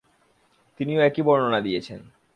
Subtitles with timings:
[0.79, 1.99] তিনিও একই বর্ণনা দিয়েছেন।